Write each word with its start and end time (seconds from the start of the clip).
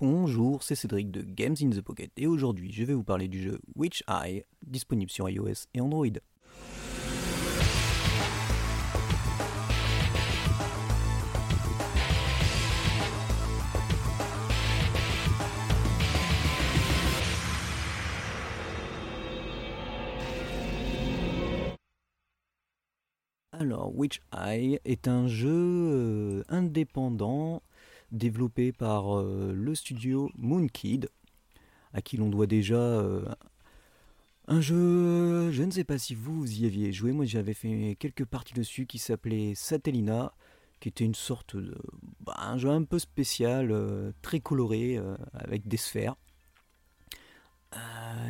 Bonjour, 0.00 0.62
c'est 0.62 0.76
Cédric 0.76 1.10
de 1.10 1.22
Games 1.22 1.56
in 1.60 1.70
the 1.70 1.80
Pocket 1.80 2.12
et 2.16 2.28
aujourd'hui 2.28 2.70
je 2.70 2.84
vais 2.84 2.94
vous 2.94 3.02
parler 3.02 3.26
du 3.26 3.42
jeu 3.42 3.58
Witch 3.74 4.04
Eye, 4.06 4.44
disponible 4.64 5.10
sur 5.10 5.28
iOS 5.28 5.66
et 5.74 5.80
Android. 5.80 6.06
Alors, 23.50 23.92
Witch 23.96 24.20
Eye 24.32 24.78
est 24.84 25.08
un 25.08 25.26
jeu 25.26 25.50
euh, 25.50 26.44
indépendant 26.48 27.60
développé 28.10 28.72
par 28.72 29.18
euh, 29.18 29.52
le 29.54 29.74
studio 29.74 30.30
Moonkid, 30.36 31.08
à 31.92 32.02
qui 32.02 32.16
l'on 32.16 32.28
doit 32.28 32.46
déjà 32.46 32.76
euh, 32.76 33.24
un 34.46 34.60
jeu, 34.60 35.50
je 35.50 35.62
ne 35.62 35.70
sais 35.70 35.84
pas 35.84 35.98
si 35.98 36.14
vous 36.14 36.60
y 36.60 36.66
aviez 36.66 36.92
joué, 36.92 37.12
moi 37.12 37.24
j'avais 37.24 37.54
fait 37.54 37.96
quelques 37.98 38.24
parties 38.24 38.54
dessus 38.54 38.86
qui 38.86 38.98
s'appelait 38.98 39.54
Satellina, 39.54 40.32
qui 40.80 40.88
était 40.88 41.04
une 41.04 41.14
sorte 41.14 41.56
de... 41.56 41.76
Bah, 42.20 42.36
un 42.38 42.56
jeu 42.56 42.70
un 42.70 42.84
peu 42.84 42.98
spécial, 42.98 43.70
euh, 43.72 44.12
très 44.22 44.40
coloré, 44.40 45.00
avec 45.34 45.66
des 45.66 45.76
sphères. 45.76 46.16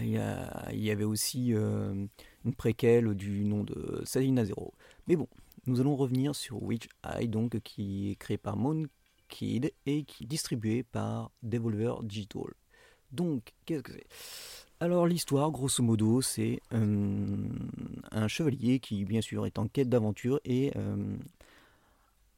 Il 0.01 0.11
y, 0.11 0.91
avait 0.91 1.05
aussi 1.05 1.51
une 1.51 2.55
préquelle 2.57 3.15
du 3.15 3.45
nom 3.45 3.63
de 3.63 4.03
Satellina 4.05 4.45
Zero. 4.45 4.75
Mais 5.07 5.15
bon, 5.15 5.29
nous 5.67 5.81
allons 5.81 5.95
revenir 5.95 6.35
sur 6.35 6.63
Witch 6.63 6.89
Eye, 7.05 7.29
donc, 7.29 7.61
qui 7.61 8.11
est 8.11 8.17
créé 8.17 8.39
par 8.39 8.57
Moonkid 8.57 8.91
Kid 9.29 9.73
et 9.87 10.05
qui 10.05 10.25
est 10.25 10.27
distribué 10.27 10.83
par 10.83 11.31
Devolver 11.43 12.03
Digital. 12.03 12.55
Donc, 13.13 13.55
qu'est-ce 13.65 13.83
que 13.83 13.93
c'est? 13.93 14.07
Alors, 14.81 15.07
l'histoire, 15.07 15.51
grosso 15.51 15.83
modo, 15.83 16.23
c'est 16.23 16.61
euh, 16.73 17.37
un 18.13 18.29
chevalier 18.29 18.79
qui, 18.79 19.05
bien 19.05 19.21
sûr, 19.21 19.47
est 19.47 19.59
en 19.59 19.67
quête 19.67 19.89
d'aventure 19.89 20.41
et 20.45 20.73
euh, 20.77 21.17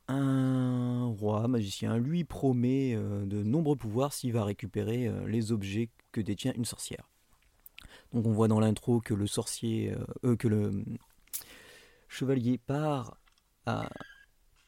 un 0.08 1.06
roi 1.18 1.48
magicien 1.48 1.98
lui 1.98 2.24
promet 2.24 2.94
euh, 2.94 3.26
de 3.26 3.42
nombreux 3.42 3.76
pouvoirs 3.76 4.12
s'il 4.12 4.32
va 4.32 4.44
récupérer 4.44 5.10
les 5.26 5.52
objets 5.52 5.90
que 6.12 6.20
détient 6.20 6.52
une 6.54 6.64
sorcière. 6.64 7.10
Donc, 8.12 8.26
on 8.26 8.32
voit 8.32 8.48
dans 8.48 8.60
l'intro 8.60 9.00
que 9.00 9.14
le 9.14 9.26
sorcier, 9.26 9.94
que 10.38 10.48
le 10.48 10.84
chevalier 12.08 12.58
part 12.58 13.16
à 13.66 13.88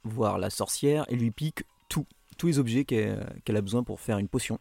voir 0.04 0.38
la 0.38 0.50
sorcière 0.50 1.04
et 1.08 1.16
lui 1.16 1.30
pique 1.30 1.64
tous 2.36 2.46
les 2.46 2.58
objets 2.58 2.84
qu'elle 2.84 3.56
a 3.56 3.60
besoin 3.60 3.82
pour 3.82 4.00
faire 4.00 4.18
une 4.18 4.28
potion. 4.28 4.58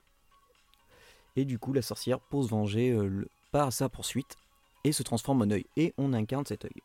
Et 1.35 1.45
du 1.45 1.59
coup, 1.59 1.73
la 1.73 1.81
sorcière, 1.81 2.19
pour 2.19 2.43
se 2.43 2.49
venger, 2.49 2.91
euh, 2.91 3.27
part 3.51 3.67
à 3.67 3.71
sa 3.71 3.89
poursuite 3.89 4.35
et 4.83 4.91
se 4.91 5.03
transforme 5.03 5.41
en 5.41 5.49
œil. 5.49 5.65
Et 5.77 5.93
on 5.97 6.13
incarne 6.13 6.45
cet 6.45 6.65
œil. 6.65 6.81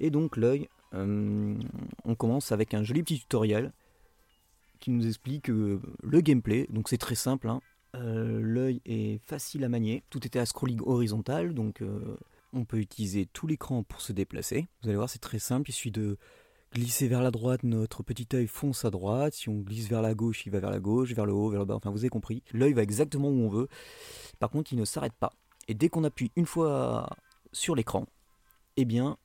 Et 0.00 0.10
donc, 0.10 0.36
l'œil, 0.36 0.68
euh, 0.94 1.56
on 2.04 2.14
commence 2.14 2.52
avec 2.52 2.74
un 2.74 2.82
joli 2.82 3.02
petit 3.02 3.20
tutoriel 3.20 3.72
qui 4.80 4.90
nous 4.90 5.06
explique 5.06 5.50
euh, 5.50 5.80
le 6.02 6.20
gameplay. 6.20 6.66
Donc, 6.70 6.88
c'est 6.88 6.98
très 6.98 7.14
simple. 7.14 7.48
Hein. 7.48 7.60
l'œil 7.94 8.80
est 8.86 9.18
facile 9.24 9.64
à 9.64 9.68
manier. 9.68 10.02
Tout 10.10 10.26
était 10.26 10.40
à 10.40 10.46
scrolling 10.46 10.80
horizontal. 10.84 11.54
Donc, 11.54 11.82
on 12.52 12.64
peut 12.64 12.78
utiliser 12.78 13.26
tout 13.26 13.46
l'écran 13.46 13.84
pour 13.84 14.00
se 14.00 14.12
déplacer. 14.12 14.66
Vous 14.82 14.88
allez 14.88 14.96
voir, 14.96 15.08
c'est 15.08 15.20
très 15.20 15.38
simple. 15.38 15.70
Il 15.70 15.72
suffit 15.72 15.92
de 15.92 16.18
glisser 16.74 17.06
vers 17.06 17.22
la 17.22 17.30
droite, 17.30 17.62
notre 17.62 18.02
petit 18.02 18.26
œil 18.34 18.48
fonce 18.48 18.84
à 18.84 18.90
droite. 18.90 19.34
Si 19.34 19.48
on 19.48 19.60
glisse 19.60 19.88
vers 19.88 20.02
la 20.02 20.14
gauche, 20.14 20.44
il 20.44 20.50
va 20.52 20.58
vers 20.58 20.70
la 20.70 20.80
gauche, 20.80 21.12
vers 21.12 21.24
le 21.24 21.32
haut, 21.32 21.48
vers 21.48 21.60
le 21.60 21.66
bas. 21.66 21.76
Enfin, 21.76 21.90
vous 21.90 22.00
avez 22.00 22.08
compris. 22.08 22.42
L'œil 22.52 22.72
va 22.72 22.82
exactement 22.82 23.28
où 23.28 23.40
on 23.40 23.48
veut. 23.48 23.68
Par 24.40 24.50
contre, 24.50 24.72
il 24.72 24.78
ne 24.78 24.84
s'arrête 24.84 25.14
pas. 25.14 25.32
Et 25.68 25.74
dès 25.74 25.88
qu'on 25.88 26.04
appuie 26.04 26.32
une 26.36 26.46
fois 26.46 27.08
sur 27.52 27.74
l'écran, 27.76 28.06
eh 28.76 28.84
bien, 28.84 29.16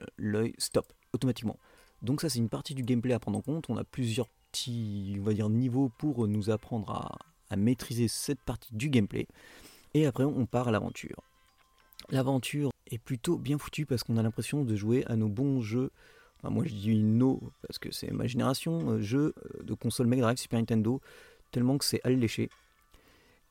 euh, 0.00 0.04
l'œil 0.18 0.54
stop 0.58 0.92
automatiquement. 1.12 1.58
Donc 2.02 2.20
ça, 2.20 2.28
c'est 2.28 2.40
une 2.40 2.48
partie 2.48 2.74
du 2.74 2.82
gameplay 2.82 3.14
à 3.14 3.20
prendre 3.20 3.38
en 3.38 3.42
compte. 3.42 3.70
On 3.70 3.76
a 3.76 3.84
plusieurs 3.84 4.28
petits, 4.50 5.16
niveaux 5.50 5.90
pour 5.98 6.26
nous 6.26 6.50
apprendre 6.50 7.18
à 7.48 7.56
maîtriser 7.56 8.08
cette 8.08 8.40
partie 8.40 8.74
du 8.74 8.90
gameplay. 8.90 9.26
Et 9.94 10.06
après, 10.06 10.24
on 10.24 10.44
part 10.44 10.68
à 10.68 10.70
l'aventure. 10.72 11.22
L'aventure 12.10 12.70
est 12.90 12.98
plutôt 12.98 13.38
bien 13.38 13.58
foutue 13.58 13.86
parce 13.86 14.02
qu'on 14.02 14.16
a 14.16 14.22
l'impression 14.22 14.64
de 14.64 14.76
jouer 14.76 15.04
à 15.06 15.16
nos 15.16 15.28
bons 15.28 15.60
jeux 15.60 15.90
moi 16.44 16.64
je 16.64 16.74
dis 16.74 17.02
no 17.02 17.40
parce 17.62 17.78
que 17.78 17.90
c'est 17.90 18.10
ma 18.10 18.26
génération, 18.26 18.90
euh, 18.90 19.00
jeu 19.00 19.34
euh, 19.36 19.62
de 19.62 19.74
console 19.74 20.06
Mega 20.06 20.22
Drive 20.22 20.38
Super 20.38 20.58
Nintendo, 20.58 21.00
tellement 21.50 21.78
que 21.78 21.84
c'est 21.84 22.00
alléché. 22.04 22.50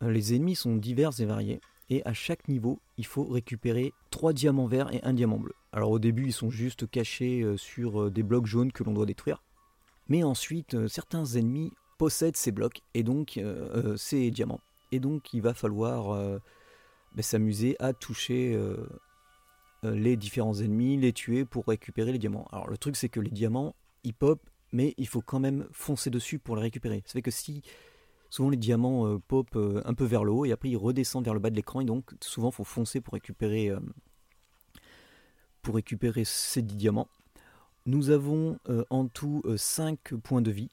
Euh, 0.03 0.11
les 0.11 0.33
ennemis 0.33 0.55
sont 0.55 0.75
divers 0.75 1.19
et 1.19 1.25
variés, 1.25 1.61
et 1.89 2.05
à 2.05 2.13
chaque 2.13 2.47
niveau, 2.47 2.79
il 2.97 3.05
faut 3.05 3.25
récupérer 3.25 3.93
3 4.11 4.33
diamants 4.33 4.67
verts 4.67 4.93
et 4.93 5.01
un 5.03 5.13
diamant 5.13 5.39
bleu. 5.39 5.53
Alors 5.71 5.91
au 5.91 5.99
début, 5.99 6.25
ils 6.25 6.33
sont 6.33 6.49
juste 6.49 6.89
cachés 6.89 7.45
sur 7.57 8.09
des 8.09 8.23
blocs 8.23 8.47
jaunes 8.47 8.71
que 8.71 8.83
l'on 8.83 8.93
doit 8.93 9.05
détruire, 9.05 9.43
mais 10.07 10.23
ensuite, 10.23 10.87
certains 10.87 11.25
ennemis 11.25 11.71
possèdent 11.97 12.37
ces 12.37 12.51
blocs 12.51 12.81
et 12.93 13.03
donc 13.03 13.39
ces 13.97 14.31
diamants. 14.31 14.61
Et 14.91 14.99
donc 14.99 15.33
il 15.33 15.41
va 15.41 15.53
falloir 15.53 16.39
ben, 17.15 17.21
s'amuser 17.23 17.77
à 17.79 17.93
toucher 17.93 18.53
euh, 18.55 18.75
les 19.93 20.17
différents 20.17 20.55
ennemis, 20.55 20.97
les 20.97 21.13
tuer 21.13 21.45
pour 21.45 21.65
récupérer 21.65 22.11
les 22.11 22.19
diamants. 22.19 22.47
Alors 22.51 22.69
le 22.69 22.77
truc 22.77 22.95
c'est 22.95 23.09
que 23.09 23.19
les 23.19 23.29
diamants, 23.29 23.75
ils 24.03 24.13
pop, 24.13 24.41
mais 24.71 24.93
il 24.97 25.07
faut 25.07 25.21
quand 25.21 25.39
même 25.39 25.67
foncer 25.71 26.09
dessus 26.09 26.39
pour 26.39 26.55
les 26.55 26.61
récupérer. 26.61 27.03
Ça 27.05 27.13
fait 27.13 27.21
que 27.21 27.31
si 27.31 27.61
souvent 28.29 28.49
les 28.49 28.57
diamants 28.57 29.07
euh, 29.07 29.19
pop 29.19 29.47
euh, 29.55 29.81
un 29.85 29.93
peu 29.93 30.05
vers 30.05 30.23
le 30.23 30.31
haut 30.31 30.45
et 30.45 30.51
après 30.51 30.69
ils 30.69 30.77
redescendent 30.77 31.25
vers 31.25 31.33
le 31.33 31.39
bas 31.39 31.49
de 31.49 31.55
l'écran 31.55 31.81
et 31.81 31.85
donc 31.85 32.11
souvent 32.21 32.49
il 32.49 32.53
faut 32.53 32.63
foncer 32.63 33.01
pour 33.01 33.13
récupérer 33.13 33.71
pour 35.61 35.75
récupérer 35.75 36.25
ces 36.25 36.61
10 36.61 36.75
diamants. 36.75 37.07
Nous 37.87 38.09
avons 38.09 38.59
en 38.89 39.07
tout 39.07 39.41
5 39.55 40.15
points 40.23 40.41
de 40.41 40.51
vie 40.51 40.69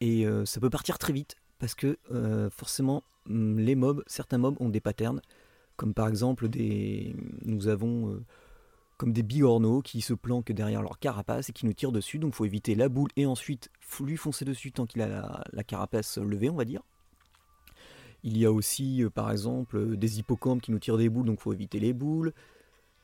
et 0.00 0.26
ça 0.44 0.60
peut 0.60 0.70
partir 0.70 0.98
très 0.98 1.12
vite 1.12 1.36
parce 1.58 1.74
que 1.74 1.98
forcément 2.50 3.02
mm, 3.26 3.58
les 3.60 3.74
mobs, 3.74 4.02
certains 4.06 4.38
mobs 4.38 4.56
ont 4.60 4.68
des 4.68 4.80
patterns 4.80 5.20
comme 5.76 5.94
par 5.94 6.08
exemple 6.08 6.48
des 6.48 7.14
nous 7.44 7.68
avons 7.68 8.20
comme 8.96 9.12
des 9.12 9.22
bigorneaux 9.22 9.82
qui 9.82 10.00
se 10.00 10.14
planquent 10.14 10.52
derrière 10.52 10.82
leur 10.82 10.98
carapace 10.98 11.50
et 11.50 11.52
qui 11.52 11.66
nous 11.66 11.72
tirent 11.72 11.92
dessus. 11.92 12.18
Donc 12.18 12.32
il 12.32 12.36
faut 12.36 12.44
éviter 12.44 12.74
la 12.74 12.88
boule 12.88 13.10
et 13.16 13.26
ensuite 13.26 13.70
lui 14.00 14.16
foncer 14.16 14.44
dessus 14.44 14.72
tant 14.72 14.86
qu'il 14.86 15.02
a 15.02 15.42
la, 15.52 15.64
carapace 15.64 16.18
levée, 16.18 16.50
on 16.50 16.56
va 16.56 16.64
dire. 16.64 16.82
Il 18.22 18.36
y 18.38 18.46
a 18.46 18.52
aussi 18.52 19.04
euh, 19.04 19.10
par 19.10 19.30
exemple 19.30 19.76
euh, 19.76 19.96
des 19.96 20.18
hippocampes 20.18 20.62
qui 20.62 20.72
nous 20.72 20.78
tirent 20.78 20.96
des 20.96 21.08
boules, 21.08 21.26
donc 21.26 21.38
il 21.38 21.42
faut 21.42 21.52
éviter 21.52 21.78
les 21.78 21.92
boules. 21.92 22.32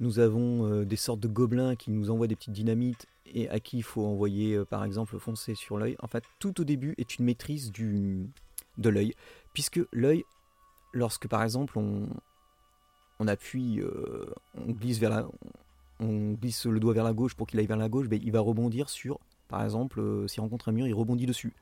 Nous 0.00 0.18
avons 0.18 0.66
euh, 0.66 0.84
des 0.84 0.96
sortes 0.96 1.20
de 1.20 1.28
gobelins 1.28 1.76
qui 1.76 1.90
nous 1.90 2.10
envoient 2.10 2.26
des 2.26 2.36
petites 2.36 2.54
dynamites 2.54 3.06
et 3.26 3.48
à 3.50 3.60
qui 3.60 3.78
il 3.78 3.82
faut 3.82 4.04
envoyer 4.04 4.64
par 4.64 4.84
exemple 4.84 5.18
foncer 5.18 5.54
sur 5.54 5.78
l'œil. 5.78 5.96
En 6.00 6.08
fait, 6.08 6.24
tout 6.38 6.60
au 6.60 6.64
début 6.64 6.94
est 6.98 7.18
une 7.18 7.26
maîtrise 7.26 7.70
de 7.72 8.88
l'œil, 8.88 9.14
puisque 9.54 9.80
l'œil, 9.92 10.24
lorsque 10.92 11.28
par 11.28 11.42
exemple 11.42 11.78
on, 11.78 12.08
on 13.20 13.28
appuie, 13.28 13.80
on 14.54 14.72
glisse 14.72 14.98
vers 14.98 15.10
la, 15.10 15.28
on 16.02 16.32
glisse 16.32 16.66
le 16.66 16.80
doigt 16.80 16.94
vers 16.94 17.04
la 17.04 17.12
gauche 17.12 17.34
pour 17.34 17.46
qu'il 17.46 17.58
aille 17.58 17.66
vers 17.66 17.76
la 17.76 17.88
gauche, 17.88 18.08
ben, 18.08 18.20
il 18.22 18.32
va 18.32 18.40
rebondir 18.40 18.88
sur, 18.88 19.18
par 19.48 19.62
exemple, 19.62 20.00
euh, 20.00 20.26
s'il 20.28 20.40
rencontre 20.40 20.68
un 20.68 20.72
mur, 20.72 20.86
il 20.86 20.94
rebondit 20.94 21.26
dessus. 21.26 21.54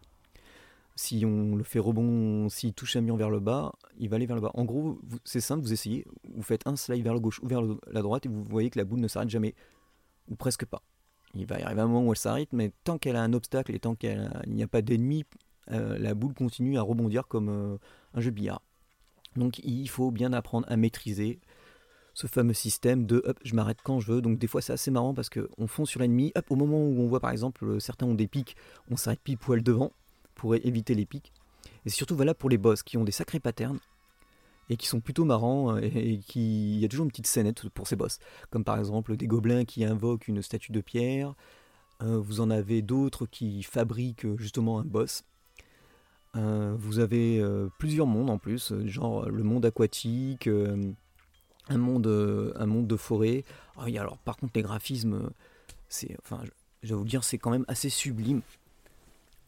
Si 0.97 1.25
on 1.25 1.57
le 1.57 1.65
fait 1.65 1.79
rebondir, 1.79 2.51
s'il 2.51 2.75
touche 2.75 2.97
un 2.97 3.01
mur 3.01 3.17
vers 3.17 3.31
le 3.31 3.41
bas, 3.41 3.73
il 3.99 4.09
va 4.09 4.17
aller 4.17 4.27
vers 4.27 4.37
le 4.37 4.43
bas. 4.43 4.51
En 4.55 4.65
gros, 4.65 4.99
c'est 5.25 5.41
simple, 5.41 5.63
vous 5.63 5.73
essayez, 5.73 6.05
vous 6.35 6.43
faites 6.43 6.67
un 6.67 6.77
slide 6.77 7.03
vers 7.03 7.15
la 7.15 7.21
gauche 7.21 7.41
ou 7.43 7.49
vers 7.49 7.63
la 7.63 8.03
droite 8.03 8.27
et 8.27 8.29
vous 8.29 8.45
voyez 8.45 8.71
que 8.71 8.79
la 8.79 8.85
boule 8.85 9.01
ne 9.01 9.09
s'arrête 9.09 9.31
jamais, 9.31 9.55
ou 10.29 10.35
presque 10.35 10.67
pas. 10.67 10.83
Il 11.35 11.47
va 11.47 11.61
y 11.61 11.63
arriver 11.63 11.81
un 11.81 11.87
moment 11.87 12.07
où 12.07 12.13
elle 12.13 12.19
s'arrête, 12.19 12.53
mais 12.53 12.73
tant 12.85 12.99
qu'elle 12.99 13.17
a 13.17 13.23
un 13.23 13.33
obstacle 13.33 13.75
et 13.75 13.79
tant 13.79 13.95
qu'il 13.95 14.31
n'y 14.49 14.63
a 14.63 14.67
pas 14.67 14.83
d'ennemi, 14.83 15.25
euh, 15.71 15.99
la 15.99 16.15
boule 16.15 16.35
continue 16.35 16.77
à 16.77 16.83
rebondir 16.83 17.29
comme 17.29 17.49
euh, 17.49 17.77
un 18.15 18.21
jeu 18.21 18.31
billard. 18.31 18.63
Donc 19.37 19.61
il 19.61 19.89
faut 19.89 20.11
bien 20.11 20.33
apprendre 20.33 20.67
à 20.69 20.77
maîtriser 20.77 21.41
ce 22.15 22.27
fameux 22.27 22.55
système 22.55 23.07
de 23.07 23.23
hop, 23.25 23.39
je 23.45 23.55
m'arrête 23.55 23.79
quand 23.83 24.01
je 24.01 24.13
veux. 24.13 24.21
Donc 24.21 24.39
des 24.39 24.47
fois 24.47 24.61
c'est 24.61 24.73
assez 24.73 24.91
marrant 24.91 25.15
parce 25.15 25.31
qu'on 25.31 25.67
fonce 25.67 25.91
sur 25.91 26.01
l'ennemi, 26.01 26.33
hop, 26.35 26.51
au 26.51 26.57
moment 26.57 26.79
où 26.79 27.01
on 27.01 27.07
voit 27.07 27.21
par 27.21 27.31
exemple 27.31 27.65
euh, 27.65 27.81
certains 27.81 28.07
ont 28.07 28.15
des 28.15 28.27
pics, 28.27 28.57
on 28.91 28.97
s'arrête 28.97 29.21
pile 29.21 29.39
poil 29.39 29.63
devant 29.63 29.93
pour 30.35 30.55
éviter 30.55 30.95
les 30.95 31.07
pics. 31.07 31.33
Et 31.85 31.91
surtout 31.91 32.17
valable 32.17 32.39
pour 32.39 32.51
les 32.51 32.59
boss 32.59 32.83
qui 32.83 32.97
ont 32.97 33.05
des 33.05 33.13
sacrés 33.13 33.41
patterns 33.41 33.79
et 34.69 34.77
qui 34.77 34.87
sont 34.87 35.01
plutôt 35.01 35.25
marrants 35.25 35.77
euh, 35.77 35.81
et, 35.81 36.19
qui 36.19 36.75
il 36.77 36.81
y 36.81 36.85
a 36.85 36.89
toujours 36.89 37.05
une 37.05 37.11
petite 37.11 37.27
scénette 37.27 37.69
pour 37.71 37.87
ces 37.87 37.97
boss 37.97 38.19
comme 38.51 38.65
par 38.65 38.79
exemple 38.79 39.17
des 39.17 39.27
gobelins 39.27 39.65
qui 39.65 39.85
invoquent 39.85 40.29
une 40.29 40.43
statue 40.43 40.73
de 40.73 40.81
pierre 40.81 41.35
euh, 42.03 42.19
vous 42.19 42.41
en 42.41 42.51
avez 42.51 42.81
d'autres 42.83 43.27
qui 43.27 43.63
fabriquent 43.63 44.37
justement 44.37 44.79
un 44.79 44.85
boss 44.85 45.25
vous 46.35 47.01
avez 47.01 47.45
plusieurs 47.81 48.07
mondes 48.07 48.31
en 48.31 48.39
plus 48.39 48.73
genre 48.87 49.29
le 49.29 49.43
monde 49.43 49.67
aquatique 49.67 50.49
un 51.71 51.79
monde, 51.79 52.07
euh, 52.07 52.53
un 52.57 52.67
monde 52.67 52.87
de 52.87 52.97
forêt. 52.97 53.45
Ah 53.79 53.85
alors 53.87 54.19
par 54.19 54.37
contre 54.37 54.53
les 54.57 54.63
graphismes, 54.63 55.31
c'est, 55.89 56.17
enfin, 56.25 56.43
je, 56.83 56.89
vais 56.91 56.95
vous 56.95 57.05
dire, 57.05 57.25
c'est 57.25 57.39
quand 57.39 57.51
même 57.51 57.65
assez 57.69 57.89
sublime. 57.89 58.43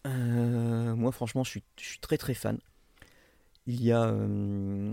Euh, 0.06 0.94
moi 0.96 1.12
franchement, 1.12 1.44
je 1.44 1.50
suis, 1.50 1.62
je 1.78 1.84
suis, 1.84 1.98
très 1.98 2.16
très 2.16 2.34
fan. 2.34 2.58
il 3.66 3.82
y 3.82 3.92
a, 3.92 4.04
euh, 4.04 4.92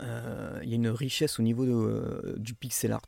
euh, 0.00 0.60
il 0.62 0.68
y 0.70 0.72
a 0.72 0.76
une 0.76 0.88
richesse 0.88 1.38
au 1.38 1.42
niveau 1.42 1.66
de- 1.66 2.36
du 2.38 2.54
pixel 2.54 2.92
art. 2.92 3.02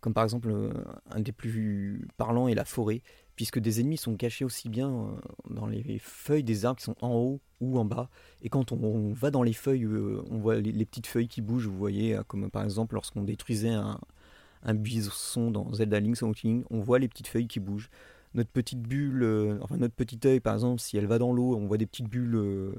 Comme 0.00 0.14
par 0.14 0.24
exemple, 0.24 0.50
euh, 0.50 0.72
un 1.10 1.20
des 1.20 1.32
plus 1.32 2.06
parlants 2.16 2.48
est 2.48 2.54
la 2.54 2.64
forêt, 2.64 3.02
puisque 3.36 3.58
des 3.58 3.80
ennemis 3.80 3.98
sont 3.98 4.16
cachés 4.16 4.44
aussi 4.44 4.68
bien 4.68 4.90
euh, 4.90 5.10
dans 5.50 5.66
les 5.66 5.98
feuilles 5.98 6.42
des 6.42 6.64
arbres 6.64 6.78
qui 6.78 6.84
sont 6.84 6.96
en 7.02 7.14
haut 7.14 7.40
ou 7.60 7.78
en 7.78 7.84
bas. 7.84 8.08
Et 8.42 8.48
quand 8.48 8.72
on, 8.72 9.12
va 9.12 9.30
dans 9.30 9.42
les 9.42 9.52
feuilles, 9.52 9.84
euh, 9.84 10.22
on 10.30 10.38
voit 10.38 10.56
les, 10.56 10.84
petites 10.86 11.06
feuilles 11.06 11.28
qui 11.28 11.42
bougent, 11.42 11.66
vous 11.66 11.76
voyez, 11.76 12.16
euh, 12.16 12.22
comme 12.24 12.50
par 12.50 12.64
exemple 12.64 12.94
lorsqu'on 12.94 13.22
détruisait 13.22 13.70
un, 13.70 14.00
buisson 14.74 15.52
dans 15.52 15.72
Zelda 15.74 16.00
Link's 16.00 16.22
Awakening, 16.24 16.64
on 16.70 16.80
voit 16.80 16.98
les 16.98 17.06
petites 17.06 17.28
feuilles 17.28 17.46
qui 17.46 17.60
bougent. 17.60 17.90
Notre 18.34 18.50
petite 18.50 18.80
bulle, 18.80 19.60
enfin 19.62 19.76
notre 19.76 19.94
petit 19.94 20.18
œil 20.26 20.40
par 20.40 20.54
exemple, 20.54 20.80
si 20.80 20.96
elle 20.96 21.06
va 21.06 21.18
dans 21.18 21.32
l'eau, 21.32 21.54
on 21.54 21.66
voit 21.66 21.78
des 21.78 21.86
petites 21.86 22.08
bulles 22.08 22.74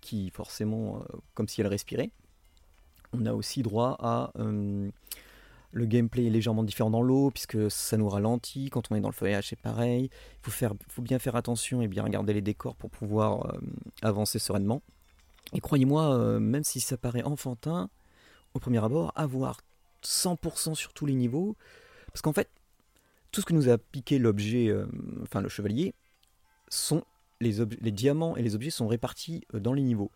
qui 0.00 0.30
forcément, 0.30 1.02
comme 1.34 1.48
si 1.48 1.60
elle 1.60 1.66
respirait. 1.66 2.10
On 3.12 3.26
a 3.26 3.32
aussi 3.32 3.62
droit 3.62 3.96
à 3.98 4.32
le 5.72 5.86
gameplay 5.86 6.26
est 6.26 6.30
légèrement 6.30 6.64
différent 6.64 6.90
dans 6.90 7.02
l'eau 7.02 7.30
puisque 7.30 7.70
ça 7.70 7.96
nous 7.96 8.08
ralentit. 8.08 8.70
Quand 8.70 8.90
on 8.90 8.96
est 8.96 9.00
dans 9.00 9.08
le 9.08 9.14
feuillage, 9.14 9.48
c'est 9.48 9.60
pareil. 9.60 10.10
Il 10.12 10.38
faut, 10.42 10.50
faire, 10.50 10.74
bien 10.98 11.18
faire 11.18 11.36
attention 11.36 11.80
et 11.82 11.88
bien 11.88 12.02
regarder 12.02 12.32
les 12.32 12.40
décors 12.40 12.74
pour 12.74 12.90
pouvoir 12.90 13.46
euh, 13.46 13.58
avancer 14.02 14.38
sereinement. 14.38 14.82
Et 15.52 15.60
croyez-moi, 15.60 16.14
euh, 16.14 16.40
même 16.40 16.64
si 16.64 16.80
ça 16.80 16.96
paraît 16.96 17.22
enfantin, 17.22 17.88
au 18.54 18.58
premier 18.58 18.82
abord, 18.82 19.12
avoir 19.14 19.60
100% 20.02 20.74
sur 20.74 20.92
tous 20.92 21.06
les 21.06 21.14
niveaux, 21.14 21.56
parce 22.06 22.22
qu'en 22.22 22.32
fait, 22.32 22.48
tout 23.30 23.40
ce 23.40 23.46
que 23.46 23.52
nous 23.52 23.68
a 23.68 23.78
piqué 23.78 24.18
l'objet, 24.18 24.68
euh, 24.68 24.86
enfin 25.22 25.40
le 25.40 25.48
chevalier, 25.48 25.94
sont 26.68 27.04
les, 27.40 27.52
diamants 27.92 28.36
et 28.36 28.42
les 28.42 28.54
objets 28.54 28.70
sont 28.70 28.88
répartis 28.88 29.44
dans 29.54 29.72
les 29.72 29.82
niveaux. 29.82 30.10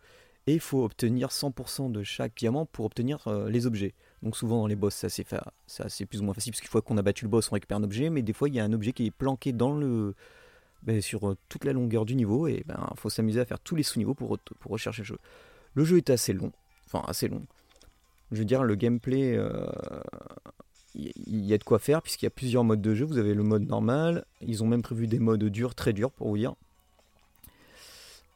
Et 0.47 0.53
il 0.53 0.59
faut 0.59 0.83
obtenir 0.83 1.29
100% 1.29 1.91
de 1.91 2.03
chaque 2.03 2.35
diamant 2.37 2.65
pour 2.65 2.85
obtenir 2.85 3.27
euh, 3.27 3.49
les 3.49 3.65
objets. 3.65 3.93
Donc 4.21 4.37
souvent 4.37 4.57
dans 4.61 4.67
les 4.67 4.75
boss, 4.75 4.93
ça 4.93 5.09
c'est 5.09 5.25
c'est 5.67 6.05
plus 6.05 6.21
ou 6.21 6.23
moins 6.23 6.33
facile, 6.33 6.51
parce 6.51 6.61
qu'une 6.61 6.69
fois 6.69 6.81
qu'on 6.81 6.97
a 6.97 7.01
battu 7.01 7.25
le 7.25 7.29
boss, 7.29 7.51
on 7.51 7.55
récupère 7.55 7.77
un 7.77 7.83
objet, 7.83 8.09
mais 8.09 8.21
des 8.21 8.33
fois 8.33 8.47
il 8.47 8.55
y 8.55 8.59
a 8.59 8.63
un 8.63 8.73
objet 8.73 8.91
qui 8.91 9.05
est 9.07 9.11
planqué 9.11 9.53
dans 9.53 9.75
le, 9.75 10.15
ben, 10.83 11.01
sur 11.01 11.29
euh, 11.29 11.37
toute 11.49 11.65
la 11.65 11.73
longueur 11.73 12.05
du 12.05 12.15
niveau, 12.15 12.47
et 12.47 12.63
ben 12.65 12.89
faut 12.95 13.09
s'amuser 13.09 13.39
à 13.39 13.45
faire 13.45 13.59
tous 13.59 13.75
les 13.75 13.83
sous-niveaux 13.83 14.13
pour, 14.13 14.37
pour 14.59 14.71
rechercher 14.71 15.01
le 15.01 15.07
jeu. 15.07 15.17
Le 15.73 15.83
jeu 15.83 15.97
est 15.97 16.09
assez 16.09 16.33
long, 16.33 16.51
enfin 16.85 17.03
assez 17.07 17.27
long. 17.27 17.45
Je 18.31 18.37
veux 18.37 18.45
dire, 18.45 18.63
le 18.63 18.75
gameplay, 18.75 19.35
euh, 19.37 19.67
il 20.95 21.45
y, 21.45 21.53
a 21.53 21.57
de 21.57 21.63
quoi 21.63 21.79
faire, 21.79 22.01
puisqu'il 22.01 22.25
y 22.25 22.27
a 22.27 22.31
plusieurs 22.31 22.63
modes 22.63 22.81
de 22.81 22.95
jeu. 22.95 23.05
Vous 23.05 23.17
avez 23.17 23.33
le 23.33 23.43
mode 23.43 23.67
normal, 23.67 24.25
ils 24.41 24.63
ont 24.63 24.67
même 24.67 24.81
prévu 24.81 25.07
des 25.07 25.19
modes 25.19 25.43
durs, 25.43 25.75
très 25.75 25.93
durs 25.93 26.11
pour 26.11 26.29
vous 26.29 26.37
dire. 26.37 26.55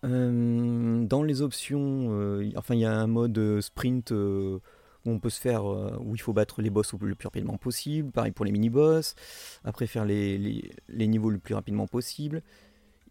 Euh, 0.06 0.69
dans 1.10 1.24
les 1.24 1.42
options, 1.42 2.10
euh, 2.12 2.50
enfin 2.56 2.76
il 2.76 2.82
y 2.82 2.86
a 2.86 2.94
un 2.94 3.08
mode 3.08 3.38
euh, 3.38 3.62
sprint 3.62 4.12
euh, 4.12 4.60
où 5.06 5.12
on 5.12 5.20
peut 5.20 5.30
se 5.30 5.42
faire, 5.42 5.66
où 5.66 6.14
il 6.16 6.22
faut 6.22 6.34
battre 6.34 6.62
les 6.62 6.70
boss 6.70 6.94
le 6.94 7.16
plus 7.16 7.28
rapidement 7.28 7.58
possible. 7.58 8.12
Pareil 8.12 8.32
pour 8.32 8.46
les 8.46 8.52
mini-boss. 8.52 9.16
Après 9.64 9.88
faire 9.88 10.06
les, 10.06 10.38
les- 10.38 11.08
niveaux 11.08 11.30
le 11.30 11.40
plus 11.40 11.56
rapidement 11.56 11.88
possible. 11.88 12.42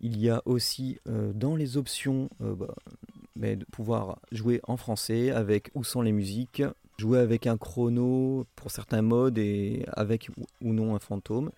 Il 0.01 0.19
y 0.19 0.29
a 0.29 0.43
aussi 0.45 0.99
dans 1.07 1.57
les 1.57 1.79
options 1.79 2.29
bah, 3.37 3.57
de 3.57 3.65
pouvoir 3.73 4.19
jouer 4.33 4.61
en 4.69 4.77
français 4.77 5.31
avec 5.31 5.71
ou 5.75 5.83
sans 5.83 6.03
les 6.03 6.13
musiques, 6.13 6.63
jouer 6.99 7.21
avec 7.21 7.47
un 7.47 7.57
chrono 7.57 8.47
pour 8.55 8.71
certains 8.71 9.03
modes 9.03 9.39
et 9.39 9.87
avec 9.95 10.29
ou 10.61 10.73
non 10.75 10.95
un 10.95 10.99
fantôme. 10.99 11.51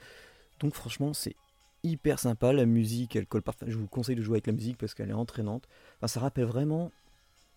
Donc 0.60 0.74
franchement 0.74 1.12
c'est 1.12 1.34
hyper 1.82 2.18
sympa, 2.18 2.52
la 2.52 2.66
musique 2.66 3.16
elle 3.16 3.26
colle 3.26 3.42
parfaitement. 3.42 3.72
Je 3.72 3.78
vous 3.78 3.86
conseille 3.86 4.16
de 4.16 4.22
jouer 4.22 4.36
avec 4.36 4.46
la 4.46 4.52
musique 4.52 4.78
parce 4.78 4.94
qu'elle 4.94 5.10
est 5.10 5.14
entraînante. 5.14 5.68
Ça 6.06 6.20
rappelle 6.20 6.44
vraiment 6.44 6.90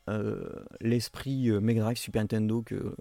euh, 0.09 0.63
l'esprit 0.81 1.49
euh, 1.49 1.59
Mega 1.59 1.93
Super 1.95 2.21
Nintendo 2.23 2.61
que, 2.61 2.95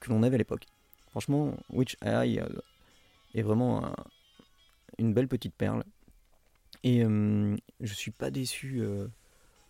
que 0.00 0.10
l'on 0.10 0.22
avait 0.22 0.34
à 0.34 0.38
l'époque. 0.38 0.66
Franchement, 1.10 1.54
Witch 1.70 1.96
Eye 2.02 2.40
euh, 2.40 2.48
est 3.34 3.42
vraiment 3.42 3.84
un- 3.86 3.94
une 4.98 5.14
belle 5.14 5.28
petite 5.28 5.54
perle. 5.54 5.84
Et 6.84 7.04
euh, 7.04 7.56
je 7.80 7.94
suis 7.94 8.10
pas 8.10 8.30
déçu. 8.30 8.82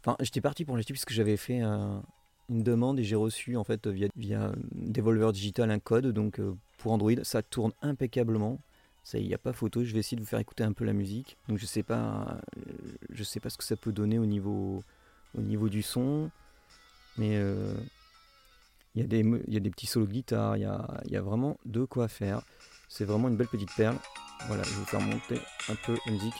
Enfin, 0.00 0.16
j'étais 0.20 0.40
parti 0.40 0.64
pour 0.64 0.76
l'acheter 0.76 0.92
puisque 0.94 1.12
j'avais 1.12 1.36
fait 1.36 1.60
un- 1.60 2.02
une 2.48 2.62
demande 2.62 2.98
et 2.98 3.04
j'ai 3.04 3.16
reçu 3.16 3.56
en 3.56 3.64
fait 3.64 3.86
via, 3.86 4.08
via 4.16 4.52
Devolver 4.72 5.32
Digital 5.32 5.70
un 5.70 5.78
code. 5.78 6.06
Donc 6.08 6.40
pour 6.78 6.92
Android, 6.92 7.12
ça 7.22 7.42
tourne 7.42 7.72
impeccablement. 7.82 8.58
Ça, 9.04 9.18
il 9.18 9.26
n'y 9.26 9.34
a 9.34 9.38
pas 9.38 9.52
photo. 9.52 9.84
Je 9.84 9.92
vais 9.92 10.00
essayer 10.00 10.16
de 10.16 10.22
vous 10.22 10.28
faire 10.28 10.38
écouter 10.38 10.64
un 10.64 10.72
peu 10.72 10.84
la 10.84 10.92
musique. 10.92 11.36
Donc 11.48 11.58
je 11.58 11.66
sais 11.66 11.82
pas, 11.82 12.38
euh, 12.56 12.60
je 13.10 13.24
sais 13.24 13.40
pas 13.40 13.50
ce 13.50 13.58
que 13.58 13.64
ça 13.64 13.76
peut 13.76 13.92
donner 13.92 14.18
au 14.18 14.26
niveau, 14.26 14.84
au 15.36 15.40
niveau 15.40 15.68
du 15.68 15.82
son, 15.82 16.30
mais 17.16 17.36
euh, 17.36 17.74
il 18.94 19.02
y 19.02 19.04
a 19.04 19.08
des, 19.08 19.20
il 19.20 19.54
y 19.54 19.56
a 19.56 19.60
des 19.60 19.70
petits 19.70 19.86
solos 19.86 20.06
de 20.06 20.12
guitare. 20.12 20.56
Il 20.56 20.60
y 20.60 20.66
a, 20.66 21.00
il 21.06 21.12
y 21.12 21.16
a 21.16 21.22
vraiment 21.22 21.58
de 21.66 21.84
quoi 21.84 22.08
faire. 22.08 22.42
C'est 22.88 23.04
vraiment 23.04 23.28
une 23.28 23.36
belle 23.36 23.48
petite 23.48 23.74
perle. 23.76 23.96
Voilà, 24.46 24.62
je 24.64 24.70
vais 24.70 24.76
vous 24.76 24.84
faire 24.84 25.00
monter 25.00 25.40
un 25.68 25.74
peu 25.86 25.96
la 26.06 26.12
musique. 26.12 26.34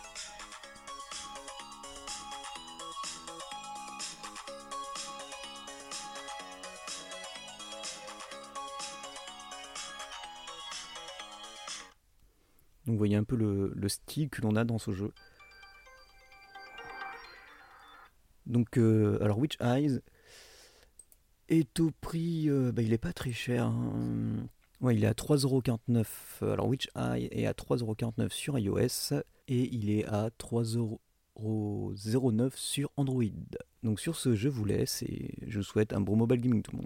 Donc 12.87 12.95
vous 12.95 12.99
voyez 12.99 13.17
un 13.17 13.25
peu 13.25 13.37
le, 13.37 13.73
le 13.75 13.89
style 13.89 14.29
que 14.29 14.43
l'on 14.43 14.57
a 14.57 14.65
dans 14.65 14.79
ce 14.79 14.91
jeu. 14.93 15.13
Donc, 18.47 18.77
euh, 18.77 19.19
alors 19.23 19.39
Witch 19.39 19.57
Eyes 19.61 20.01
est 21.49 21.81
au 21.81 21.91
prix, 22.01 22.49
euh, 22.49 22.71
bah, 22.73 22.83
il 22.83 22.93
est 22.93 22.99
pas 22.99 23.13
très 23.13 23.33
cher. 23.33 23.67
hein. 23.67 24.47
Ouais, 24.81 24.97
il 24.97 25.05
est 25.05 25.09
à 25.09 25.13
3,49€. 25.13 26.53
Alors 26.53 26.67
Witch 26.67 26.89
Eye 26.97 27.29
est 27.31 27.47
à 27.47 27.53
3,49€ 27.53 28.31
sur 28.31 28.59
iOS 28.59 29.15
et 29.47 29.73
il 29.73 29.91
est 29.91 30.05
à 30.07 30.31
3,09€ 30.41 32.51
sur 32.57 32.91
Android. 32.97 33.23
Donc 33.85 34.01
sur 34.01 34.17
ce, 34.17 34.35
je 34.35 34.49
vous 34.49 34.65
laisse 34.65 35.03
et 35.03 35.35
je 35.47 35.59
vous 35.59 35.63
souhaite 35.65 35.93
un 35.93 36.01
bon 36.01 36.17
mobile 36.17 36.41
gaming 36.41 36.63
tout 36.63 36.73
le 36.73 36.79
monde. 36.79 36.81